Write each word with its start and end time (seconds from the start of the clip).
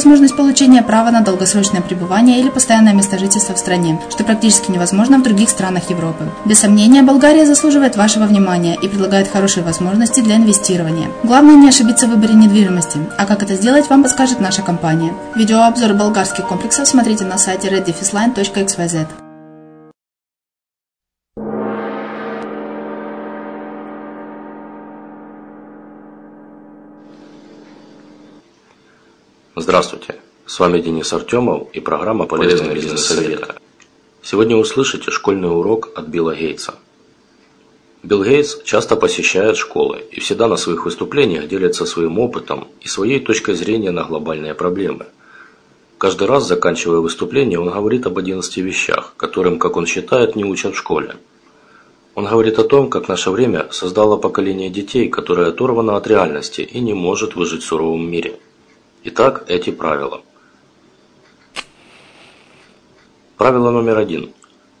возможность 0.00 0.34
получения 0.34 0.82
права 0.82 1.10
на 1.10 1.20
долгосрочное 1.20 1.82
пребывание 1.82 2.40
или 2.40 2.48
постоянное 2.48 2.94
место 2.94 3.18
жительства 3.18 3.54
в 3.54 3.58
стране, 3.58 4.00
что 4.08 4.24
практически 4.24 4.70
невозможно 4.70 5.18
в 5.18 5.22
других 5.22 5.50
странах 5.50 5.90
Европы. 5.90 6.24
Без 6.46 6.60
сомнения, 6.60 7.02
Болгария 7.02 7.44
заслуживает 7.44 7.96
вашего 7.96 8.24
внимания 8.24 8.78
и 8.80 8.88
предлагает 8.88 9.28
хорошие 9.28 9.62
возможности 9.62 10.20
для 10.20 10.36
инвестирования. 10.36 11.08
Главное 11.22 11.56
не 11.56 11.68
ошибиться 11.68 12.06
в 12.06 12.10
выборе 12.12 12.32
недвижимости, 12.32 12.98
а 13.18 13.26
как 13.26 13.42
это 13.42 13.56
сделать, 13.56 13.90
вам 13.90 14.02
подскажет 14.02 14.40
наша 14.40 14.62
компания. 14.62 15.12
Видеообзор 15.36 15.92
болгарских 15.92 16.48
комплексов 16.48 16.88
смотрите 16.88 17.26
на 17.26 17.36
сайте 17.36 17.68
reddefisline.xyz. 17.68 19.19
Здравствуйте, 29.62 30.14
с 30.46 30.58
вами 30.58 30.80
Денис 30.80 31.12
Артемов 31.12 31.68
и 31.74 31.80
программа 31.80 32.24
«Полезные 32.24 32.72
бизнес-советы». 32.72 33.56
Сегодня 34.22 34.56
услышите 34.56 35.10
школьный 35.10 35.50
урок 35.50 35.90
от 35.94 36.08
Билла 36.08 36.34
Гейтса. 36.34 36.76
Билл 38.02 38.24
Гейтс 38.24 38.62
часто 38.62 38.96
посещает 38.96 39.58
школы 39.58 40.02
и 40.12 40.18
всегда 40.20 40.48
на 40.48 40.56
своих 40.56 40.86
выступлениях 40.86 41.46
делится 41.46 41.84
своим 41.84 42.18
опытом 42.18 42.68
и 42.80 42.88
своей 42.88 43.20
точкой 43.20 43.54
зрения 43.54 43.90
на 43.90 44.04
глобальные 44.04 44.54
проблемы. 44.54 45.08
Каждый 45.98 46.26
раз, 46.26 46.48
заканчивая 46.48 47.00
выступление, 47.00 47.60
он 47.60 47.68
говорит 47.68 48.06
об 48.06 48.16
11 48.16 48.56
вещах, 48.56 49.12
которым, 49.18 49.58
как 49.58 49.76
он 49.76 49.84
считает, 49.84 50.36
не 50.36 50.44
учат 50.46 50.72
в 50.72 50.78
школе. 50.78 51.16
Он 52.14 52.24
говорит 52.24 52.58
о 52.58 52.64
том, 52.64 52.88
как 52.88 53.08
наше 53.08 53.30
время 53.30 53.68
создало 53.72 54.16
поколение 54.16 54.70
детей, 54.70 55.10
которое 55.10 55.48
оторвано 55.48 55.98
от 55.98 56.06
реальности 56.06 56.62
и 56.62 56.80
не 56.80 56.94
может 56.94 57.36
выжить 57.36 57.62
в 57.62 57.66
суровом 57.66 58.10
мире– 58.10 58.40
Итак, 59.02 59.46
эти 59.48 59.70
правила. 59.70 60.20
Правило 63.38 63.70
номер 63.70 63.96
один. 63.96 64.34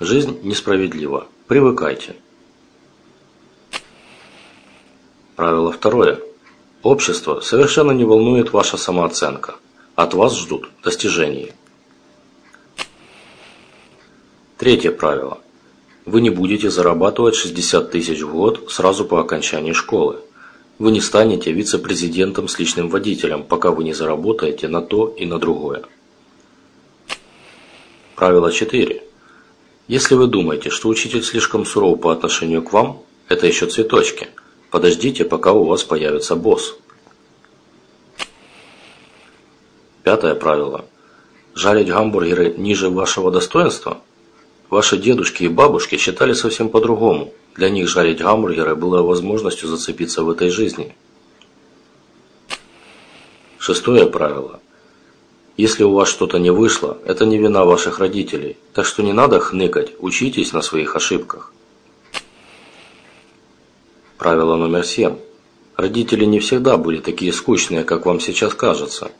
Жизнь 0.00 0.40
несправедлива. 0.42 1.26
Привыкайте. 1.46 2.16
Правило 5.34 5.70
второе. 5.70 6.18
Общество 6.82 7.40
совершенно 7.40 7.90
не 7.90 8.04
волнует 8.04 8.54
ваша 8.54 8.78
самооценка. 8.78 9.56
От 9.96 10.14
вас 10.14 10.34
ждут 10.34 10.70
достижений. 10.82 11.52
Третье 14.56 14.92
правило. 14.92 15.40
Вы 16.06 16.22
не 16.22 16.30
будете 16.30 16.70
зарабатывать 16.70 17.34
60 17.34 17.90
тысяч 17.90 18.22
в 18.22 18.32
год 18.32 18.72
сразу 18.72 19.04
по 19.04 19.20
окончании 19.20 19.72
школы. 19.72 20.22
Вы 20.78 20.90
не 20.90 21.00
станете 21.00 21.52
вице-президентом 21.52 22.48
с 22.48 22.58
личным 22.58 22.90
водителем, 22.90 23.44
пока 23.44 23.70
вы 23.70 23.82
не 23.84 23.94
заработаете 23.94 24.68
на 24.68 24.82
то 24.82 25.08
и 25.08 25.24
на 25.24 25.38
другое. 25.38 25.84
Правило 28.14 28.52
4. 28.52 29.02
Если 29.88 30.14
вы 30.14 30.26
думаете, 30.26 30.68
что 30.68 30.88
учитель 30.88 31.22
слишком 31.22 31.64
суров 31.64 32.00
по 32.00 32.12
отношению 32.12 32.62
к 32.62 32.72
вам, 32.72 33.02
это 33.28 33.46
еще 33.46 33.66
цветочки. 33.66 34.28
Подождите, 34.70 35.24
пока 35.24 35.52
у 35.52 35.64
вас 35.64 35.82
появится 35.82 36.36
босс. 36.36 36.76
Пятое 40.02 40.34
правило. 40.34 40.84
Жарить 41.54 41.88
гамбургеры 41.88 42.54
ниже 42.58 42.90
вашего 42.90 43.30
достоинства? 43.30 44.02
Ваши 44.68 44.98
дедушки 44.98 45.44
и 45.44 45.48
бабушки 45.48 45.96
считали 45.96 46.34
совсем 46.34 46.68
по-другому– 46.68 47.32
для 47.56 47.70
них 47.70 47.88
жарить 47.88 48.20
гамбургеры 48.20 48.76
было 48.76 49.02
возможностью 49.02 49.68
зацепиться 49.68 50.22
в 50.22 50.30
этой 50.30 50.50
жизни. 50.50 50.94
Шестое 53.58 54.06
правило. 54.06 54.60
Если 55.56 55.82
у 55.84 55.92
вас 55.92 56.08
что-то 56.08 56.38
не 56.38 56.50
вышло, 56.50 56.98
это 57.06 57.24
не 57.24 57.38
вина 57.38 57.64
ваших 57.64 57.98
родителей, 57.98 58.58
так 58.74 58.84
что 58.84 59.02
не 59.02 59.14
надо 59.14 59.40
хныкать, 59.40 59.92
учитесь 60.00 60.52
на 60.52 60.60
своих 60.60 60.94
ошибках. 60.94 61.52
Правило 64.18 64.56
номер 64.56 64.84
семь. 64.84 65.16
Родители 65.76 66.26
не 66.26 66.40
всегда 66.40 66.76
были 66.76 66.98
такие 66.98 67.32
скучные, 67.32 67.84
как 67.84 68.06
вам 68.06 68.20
сейчас 68.20 68.54
кажется. 68.54 69.10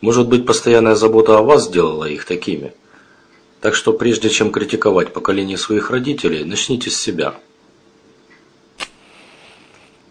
Может 0.00 0.28
быть, 0.28 0.46
постоянная 0.46 0.94
забота 0.94 1.38
о 1.38 1.42
вас 1.42 1.64
сделала 1.64 2.04
их 2.04 2.24
такими. 2.24 2.74
Так 3.60 3.74
что 3.74 3.92
прежде 3.92 4.30
чем 4.30 4.50
критиковать 4.50 5.12
поколение 5.12 5.58
своих 5.58 5.90
родителей, 5.90 6.44
начните 6.44 6.90
с 6.90 6.96
себя. 6.96 7.34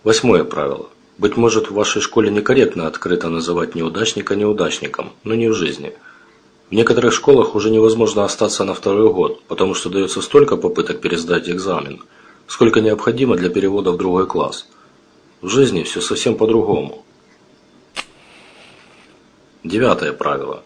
Восьмое 0.04 0.44
правило. 0.44 0.90
Быть 1.20 1.38
может, 1.38 1.70
в 1.70 1.76
вашей 1.76 2.02
школе 2.02 2.32
некорректно 2.32 2.88
открыто 2.88 3.30
называть 3.30 3.76
неудачника 3.76 4.36
неудачником, 4.36 5.12
но 5.24 5.36
не 5.36 5.48
в 5.48 5.54
жизни. 5.54 5.94
В 6.72 6.74
некоторых 6.74 7.14
школах 7.14 7.54
уже 7.54 7.70
невозможно 7.70 8.24
остаться 8.24 8.64
на 8.64 8.74
второй 8.74 9.14
год, 9.14 9.44
потому 9.44 9.76
что 9.76 9.90
дается 9.90 10.22
столько 10.22 10.58
попыток 10.58 11.02
пересдать 11.02 11.48
экзамен, 11.50 12.02
сколько 12.48 12.82
необходимо 12.82 13.36
для 13.36 13.50
перевода 13.50 13.92
в 13.92 13.98
другой 13.98 14.26
класс. 14.26 14.68
В 15.42 15.50
жизни 15.50 15.84
все 15.84 16.02
совсем 16.02 16.36
по-другому. 16.36 17.06
Девятое 19.64 20.14
правило. 20.14 20.64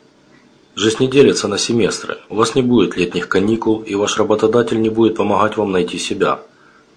Жизнь 0.75 0.97
не 1.01 1.07
делится 1.07 1.49
на 1.49 1.57
семестры. 1.57 2.19
У 2.29 2.35
вас 2.35 2.55
не 2.55 2.61
будет 2.61 2.95
летних 2.95 3.27
каникул, 3.27 3.81
и 3.81 3.95
ваш 3.95 4.17
работодатель 4.17 4.81
не 4.81 4.89
будет 4.89 5.17
помогать 5.17 5.57
вам 5.57 5.73
найти 5.73 5.97
себя– 5.97 6.39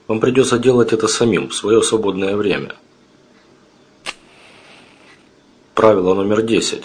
вам 0.08 0.20
придется 0.20 0.58
делать 0.58 0.92
это 0.92 1.06
самим 1.06 1.50
в 1.50 1.54
свое 1.54 1.82
свободное 1.82 2.34
время. 2.34 2.74
Правило 5.74 6.14
номер 6.14 6.42
10. 6.42 6.84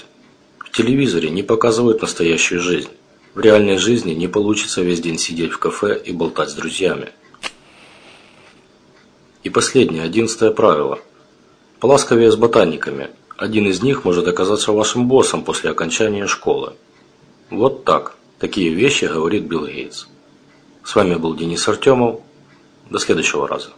В 0.59 0.71
телевизоре 0.71 1.29
не 1.29 1.41
показывают 1.41 2.01
настоящую 2.01 2.61
жизнь. 2.61 2.89
В 3.33 3.39
реальной 3.39 3.77
жизни 3.77 4.11
не 4.13 4.27
получится 4.27 4.81
весь 4.81 5.01
день 5.01 5.17
сидеть 5.17 5.51
в 5.51 5.57
кафе 5.57 5.99
и 6.05 6.11
болтать 6.11 6.49
с 6.49 6.53
друзьями. 6.53 7.11
И 9.43 9.49
последнее, 9.49 10.03
одиннадцатое 10.03 10.51
правило. 10.51 10.99
Поласковее 11.79 12.31
с 12.31 12.35
ботаниками. 12.35 13.09
Один 13.35 13.67
из 13.67 13.81
них 13.81 14.05
может 14.05 14.27
оказаться 14.27 14.71
вашим 14.71 15.07
боссом 15.07 15.43
после 15.43 15.71
окончания 15.71 16.27
школы. 16.27 16.73
Вот 17.49 17.83
так. 17.83 18.15
Такие 18.37 18.69
вещи 18.69 19.05
говорит 19.05 19.43
Билл 19.43 19.65
Гейтс. 19.65 20.07
С 20.83 20.95
вами 20.95 21.15
был 21.15 21.35
Денис 21.35 21.67
Артемов. 21.67 22.21
До 22.89 22.99
следующего 22.99 23.47
раза. 23.47 23.71